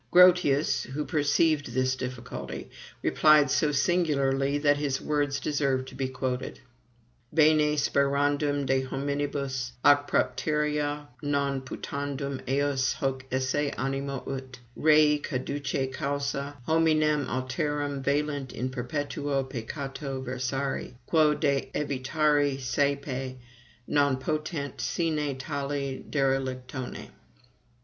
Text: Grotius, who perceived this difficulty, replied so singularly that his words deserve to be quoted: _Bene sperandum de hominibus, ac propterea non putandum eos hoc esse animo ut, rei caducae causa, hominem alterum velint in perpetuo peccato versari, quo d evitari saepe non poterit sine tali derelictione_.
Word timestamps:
Grotius, 0.09 0.81
who 0.81 1.05
perceived 1.05 1.67
this 1.75 1.95
difficulty, 1.95 2.71
replied 3.03 3.51
so 3.51 3.71
singularly 3.71 4.57
that 4.57 4.77
his 4.77 4.99
words 4.99 5.39
deserve 5.39 5.85
to 5.85 5.93
be 5.93 6.07
quoted: 6.07 6.59
_Bene 7.31 7.77
sperandum 7.77 8.65
de 8.65 8.81
hominibus, 8.81 9.73
ac 9.85 9.99
propterea 10.07 11.05
non 11.21 11.61
putandum 11.61 12.41
eos 12.49 12.93
hoc 12.93 13.25
esse 13.31 13.71
animo 13.77 14.23
ut, 14.25 14.57
rei 14.75 15.19
caducae 15.19 15.93
causa, 15.93 16.55
hominem 16.65 17.27
alterum 17.27 18.01
velint 18.01 18.53
in 18.53 18.71
perpetuo 18.71 19.43
peccato 19.47 20.19
versari, 20.25 20.95
quo 21.05 21.35
d 21.35 21.69
evitari 21.75 22.59
saepe 22.59 23.37
non 23.85 24.17
poterit 24.17 24.81
sine 24.81 25.37
tali 25.37 26.03
derelictione_. 26.09 27.09